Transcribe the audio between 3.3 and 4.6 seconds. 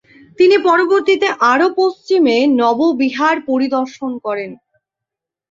পরিদর্শন করেন।